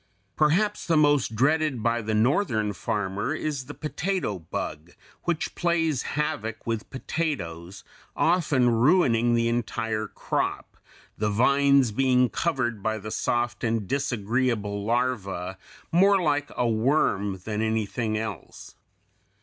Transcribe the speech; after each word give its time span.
Perhaps 0.35 0.87
the 0.87 0.97
most 0.97 1.35
dreaded 1.35 1.83
by 1.83 2.01
the 2.01 2.15
Northern 2.15 2.73
farmer 2.73 3.35
is 3.35 3.67
the 3.67 3.75
potato 3.75 4.39
bug 4.39 4.87
(Fig. 4.87 4.95
207), 4.95 4.97
which 5.25 5.53
plays 5.53 6.01
havoc 6.17 6.65
with 6.65 6.89
potatoes, 6.89 7.83
often 8.15 8.71
ruining 8.71 9.35
the 9.35 9.47
entire 9.47 10.07
crop, 10.07 10.75
the 11.19 11.29
vines 11.29 11.91
being 11.91 12.29
covered 12.29 12.81
by 12.81 12.97
the 12.97 13.11
soft 13.11 13.63
and 13.63 13.87
disagreeable 13.87 14.83
larva, 14.83 15.59
more 15.91 16.19
like 16.19 16.49
a 16.57 16.67
worm 16.67 17.37
than 17.45 17.61
anything 17.61 18.17
else. 18.17 18.73